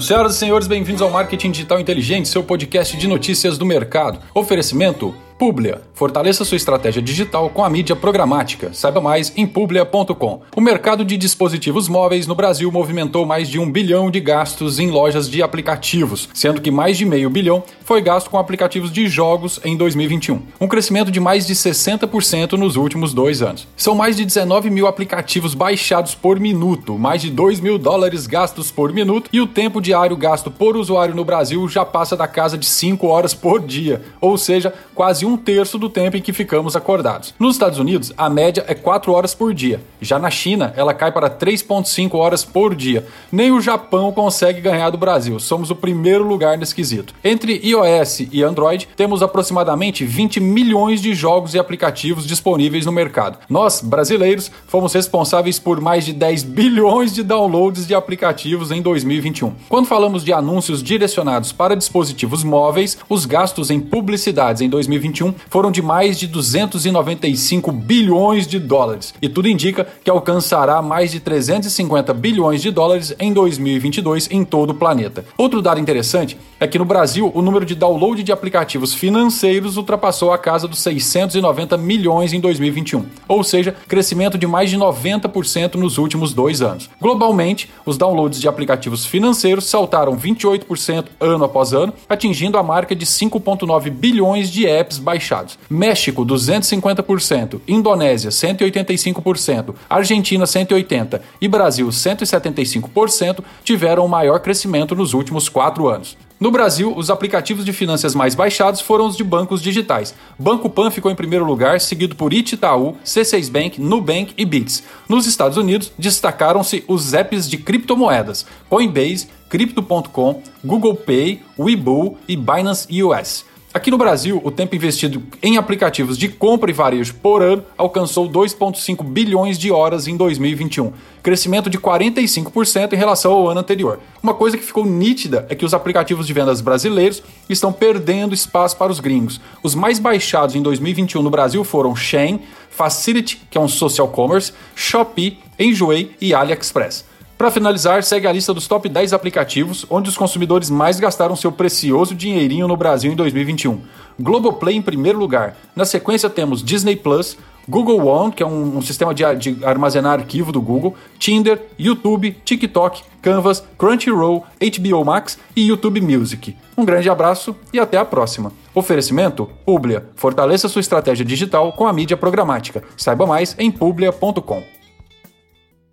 Senhoras 0.00 0.34
e 0.34 0.38
senhores, 0.38 0.66
bem-vindos 0.66 1.00
ao 1.00 1.10
Marketing 1.10 1.50
Digital 1.50 1.80
Inteligente, 1.80 2.28
seu 2.28 2.42
podcast 2.42 2.96
de 2.96 3.06
notícias 3.06 3.56
do 3.56 3.64
mercado. 3.64 4.18
Oferecimento 4.34 5.14
Publia. 5.38 5.82
Fortaleça 5.92 6.46
sua 6.46 6.56
estratégia 6.56 7.02
digital 7.02 7.50
com 7.50 7.62
a 7.62 7.68
mídia 7.68 7.94
programática. 7.94 8.72
Saiba 8.72 9.02
mais 9.02 9.32
em 9.36 9.46
publia.com. 9.46 10.40
O 10.56 10.60
mercado 10.62 11.04
de 11.04 11.16
dispositivos 11.18 11.88
móveis 11.88 12.26
no 12.26 12.34
Brasil 12.34 12.72
movimentou 12.72 13.26
mais 13.26 13.46
de 13.46 13.58
um 13.58 13.70
bilhão 13.70 14.10
de 14.10 14.18
gastos 14.18 14.78
em 14.78 14.90
lojas 14.90 15.28
de 15.28 15.42
aplicativos, 15.42 16.28
sendo 16.32 16.60
que 16.62 16.70
mais 16.70 16.96
de 16.96 17.04
meio 17.04 17.28
bilhão 17.28 17.62
foi 17.84 18.00
gasto 18.00 18.30
com 18.30 18.38
aplicativos 18.38 18.90
de 18.90 19.06
jogos 19.08 19.60
em 19.62 19.76
2021. 19.76 20.40
Um 20.58 20.66
crescimento 20.66 21.10
de 21.10 21.20
mais 21.20 21.46
de 21.46 21.54
60% 21.54 22.52
nos 22.52 22.76
últimos 22.76 23.12
dois 23.12 23.42
anos. 23.42 23.68
São 23.76 23.94
mais 23.94 24.16
de 24.16 24.24
19 24.24 24.70
mil 24.70 24.86
aplicativos 24.86 25.54
baixados 25.54 26.14
por 26.14 26.40
minuto, 26.40 26.98
mais 26.98 27.20
de 27.20 27.30
2 27.30 27.60
mil 27.60 27.76
dólares 27.76 28.26
gastos 28.26 28.70
por 28.70 28.90
minuto 28.90 29.28
e 29.30 29.40
o 29.40 29.46
tempo 29.46 29.82
diário 29.82 30.16
gasto 30.16 30.50
por 30.50 30.76
usuário 30.76 31.14
no 31.14 31.24
Brasil 31.24 31.68
já 31.68 31.84
passa 31.84 32.16
da 32.16 32.26
casa 32.26 32.56
de 32.56 32.64
5 32.64 33.06
horas 33.06 33.34
por 33.34 33.60
dia, 33.60 34.02
ou 34.18 34.38
seja, 34.38 34.72
quase 34.94 35.25
um 35.26 35.36
terço 35.36 35.78
do 35.78 35.88
tempo 35.88 36.16
em 36.16 36.22
que 36.22 36.32
ficamos 36.32 36.76
acordados. 36.76 37.34
Nos 37.38 37.56
Estados 37.56 37.78
Unidos, 37.78 38.12
a 38.16 38.30
média 38.30 38.64
é 38.66 38.74
4 38.74 39.12
horas 39.12 39.34
por 39.34 39.52
dia. 39.52 39.80
Já 40.00 40.18
na 40.18 40.30
China, 40.30 40.72
ela 40.76 40.94
cai 40.94 41.10
para 41.10 41.28
3,5 41.28 42.14
horas 42.14 42.44
por 42.44 42.74
dia. 42.74 43.06
Nem 43.30 43.50
o 43.50 43.60
Japão 43.60 44.12
consegue 44.12 44.60
ganhar 44.60 44.90
do 44.90 44.98
Brasil. 44.98 45.38
Somos 45.40 45.70
o 45.70 45.74
primeiro 45.74 46.26
lugar 46.26 46.56
nesse 46.56 46.74
quesito. 46.74 47.14
Entre 47.24 47.60
iOS 47.64 48.20
e 48.30 48.42
Android, 48.42 48.88
temos 48.96 49.22
aproximadamente 49.22 50.04
20 50.04 50.40
milhões 50.40 51.00
de 51.02 51.14
jogos 51.14 51.54
e 51.54 51.58
aplicativos 51.58 52.26
disponíveis 52.26 52.86
no 52.86 52.92
mercado. 52.92 53.38
Nós, 53.48 53.80
brasileiros, 53.80 54.50
fomos 54.66 54.92
responsáveis 54.92 55.58
por 55.58 55.80
mais 55.80 56.04
de 56.04 56.12
10 56.12 56.42
bilhões 56.44 57.12
de 57.12 57.22
downloads 57.22 57.86
de 57.86 57.94
aplicativos 57.94 58.70
em 58.70 58.80
2021. 58.80 59.54
Quando 59.68 59.86
falamos 59.86 60.22
de 60.22 60.32
anúncios 60.32 60.82
direcionados 60.82 61.52
para 61.52 61.76
dispositivos 61.76 62.44
móveis, 62.44 62.98
os 63.08 63.26
gastos 63.26 63.70
em 63.70 63.80
publicidades 63.80 64.62
em 64.62 64.68
2021 64.68 65.15
2021 65.16 65.34
foram 65.48 65.70
de 65.70 65.80
mais 65.80 66.18
de 66.18 66.26
295 66.26 67.72
bilhões 67.72 68.46
de 68.46 68.58
dólares, 68.58 69.14
e 69.20 69.28
tudo 69.28 69.48
indica 69.48 69.86
que 70.04 70.10
alcançará 70.10 70.82
mais 70.82 71.10
de 71.10 71.20
350 71.20 72.12
bilhões 72.12 72.60
de 72.60 72.70
dólares 72.70 73.14
em 73.18 73.32
2022 73.32 74.28
em 74.30 74.44
todo 74.44 74.70
o 74.70 74.74
planeta. 74.74 75.24
Outro 75.36 75.62
dado 75.62 75.80
interessante 75.80 76.36
é 76.60 76.66
que 76.66 76.78
no 76.78 76.84
Brasil 76.84 77.30
o 77.34 77.42
número 77.42 77.64
de 77.64 77.74
download 77.74 78.22
de 78.22 78.32
aplicativos 78.32 78.94
financeiros 78.94 79.76
ultrapassou 79.76 80.32
a 80.32 80.38
casa 80.38 80.68
dos 80.68 80.80
690 80.80 81.76
milhões 81.76 82.32
em 82.32 82.40
2021, 82.40 83.06
ou 83.28 83.42
seja, 83.42 83.74
crescimento 83.88 84.36
de 84.36 84.46
mais 84.46 84.70
de 84.70 84.76
90% 84.76 85.74
nos 85.74 85.98
últimos 85.98 86.32
dois 86.32 86.60
anos. 86.62 86.90
Globalmente, 87.00 87.70
os 87.84 87.96
downloads 87.96 88.40
de 88.40 88.48
aplicativos 88.48 89.06
financeiros 89.06 89.66
saltaram 89.66 90.16
28% 90.16 91.06
ano 91.20 91.44
após 91.44 91.72
ano, 91.72 91.92
atingindo 92.08 92.58
a 92.58 92.62
marca 92.62 92.94
de 92.94 93.06
5,9 93.06 93.90
bilhões 93.90 94.50
de 94.50 94.66
apps 94.66 94.98
baixados. 95.06 95.56
México 95.70 96.26
250%, 96.26 97.60
Indonésia 97.68 98.30
185%, 98.30 99.72
Argentina 99.88 100.44
180% 100.44 101.20
e 101.40 101.46
Brasil 101.46 101.86
175% 101.86 103.44
tiveram 103.62 104.04
o 104.04 104.08
maior 104.08 104.40
crescimento 104.40 104.96
nos 104.96 105.14
últimos 105.14 105.48
quatro 105.48 105.86
anos. 105.88 106.18
No 106.38 106.50
Brasil, 106.50 106.92
os 106.94 107.08
aplicativos 107.08 107.64
de 107.64 107.72
finanças 107.72 108.14
mais 108.14 108.34
baixados 108.34 108.82
foram 108.82 109.06
os 109.06 109.16
de 109.16 109.24
bancos 109.24 109.62
digitais. 109.62 110.14
Banco 110.38 110.68
Pan 110.68 110.90
ficou 110.90 111.10
em 111.10 111.14
primeiro 111.14 111.46
lugar, 111.46 111.80
seguido 111.80 112.14
por 112.14 112.34
Itaú, 112.34 112.96
C6 113.02 113.50
Bank, 113.50 113.80
Nubank 113.80 114.34
e 114.36 114.44
Bits. 114.44 114.82
Nos 115.08 115.26
Estados 115.26 115.56
Unidos, 115.56 115.90
destacaram-se 115.98 116.84
os 116.86 117.14
apps 117.14 117.48
de 117.48 117.56
criptomoedas, 117.56 118.44
Coinbase, 118.68 119.28
Crypto.com, 119.48 120.42
Google 120.62 120.96
Pay, 120.96 121.40
Webull 121.58 122.18
e 122.28 122.36
Binance 122.36 123.02
US. 123.02 123.46
Aqui 123.76 123.90
no 123.90 123.98
Brasil, 123.98 124.40
o 124.42 124.50
tempo 124.50 124.74
investido 124.74 125.22
em 125.42 125.58
aplicativos 125.58 126.16
de 126.16 126.30
compra 126.30 126.70
e 126.70 126.72
varejo 126.72 127.12
por 127.16 127.42
ano 127.42 127.62
alcançou 127.76 128.26
2,5 128.26 129.04
bilhões 129.04 129.58
de 129.58 129.70
horas 129.70 130.08
em 130.08 130.16
2021, 130.16 130.94
crescimento 131.22 131.68
de 131.68 131.76
45% 131.76 132.94
em 132.94 132.96
relação 132.96 133.32
ao 133.32 133.50
ano 133.50 133.60
anterior. 133.60 134.00
Uma 134.22 134.32
coisa 134.32 134.56
que 134.56 134.64
ficou 134.64 134.86
nítida 134.86 135.44
é 135.50 135.54
que 135.54 135.62
os 135.62 135.74
aplicativos 135.74 136.26
de 136.26 136.32
vendas 136.32 136.62
brasileiros 136.62 137.22
estão 137.50 137.70
perdendo 137.70 138.32
espaço 138.32 138.78
para 138.78 138.90
os 138.90 138.98
gringos. 138.98 139.42
Os 139.62 139.74
mais 139.74 139.98
baixados 139.98 140.56
em 140.56 140.62
2021 140.62 141.20
no 141.20 141.28
Brasil 141.28 141.62
foram 141.62 141.94
Shein, 141.94 142.40
Facility, 142.70 143.42
que 143.50 143.58
é 143.58 143.60
um 143.60 143.68
social 143.68 144.08
commerce, 144.08 144.54
Shopee, 144.74 145.38
Enjoei 145.58 146.12
e 146.18 146.32
AliExpress. 146.32 147.04
Para 147.36 147.50
finalizar, 147.50 148.02
segue 148.02 148.26
a 148.26 148.32
lista 148.32 148.54
dos 148.54 148.66
top 148.66 148.88
10 148.88 149.12
aplicativos 149.12 149.84
onde 149.90 150.08
os 150.08 150.16
consumidores 150.16 150.70
mais 150.70 150.98
gastaram 150.98 151.36
seu 151.36 151.52
precioso 151.52 152.14
dinheirinho 152.14 152.66
no 152.66 152.76
Brasil 152.76 153.12
em 153.12 153.16
2021. 153.16 153.82
Globoplay 154.18 154.74
em 154.74 154.80
primeiro 154.80 155.18
lugar. 155.18 155.54
Na 155.74 155.84
sequência 155.84 156.30
temos 156.30 156.62
Disney 156.62 156.96
Plus, 156.96 157.36
Google 157.68 158.06
One, 158.06 158.32
que 158.32 158.42
é 158.42 158.46
um, 158.46 158.78
um 158.78 158.80
sistema 158.80 159.12
de, 159.12 159.22
de, 159.34 159.64
armazenar 159.66 160.18
arquivo 160.18 160.50
do 160.50 160.62
Google, 160.62 160.94
Tinder, 161.18 161.60
YouTube, 161.78 162.34
TikTok, 162.42 163.02
Canvas, 163.20 163.62
Crunchyroll, 163.76 164.44
HBO 164.58 165.04
Max 165.04 165.38
e 165.54 165.66
YouTube 165.68 166.00
Music. 166.00 166.56
Um 166.74 166.86
grande 166.86 167.10
abraço 167.10 167.54
e 167.70 167.78
até 167.78 167.98
a 167.98 168.04
próxima. 168.04 168.50
Oferecimento 168.74 169.50
Publia. 169.66 170.06
Fortaleça 170.14 170.68
sua 170.68 170.80
estratégia 170.80 171.24
digital 171.24 171.72
com 171.72 171.86
a 171.86 171.92
mídia 171.92 172.16
programática. 172.16 172.82
Saiba 172.96 173.26
mais 173.26 173.54
em 173.58 173.70
publia.com. 173.70 174.75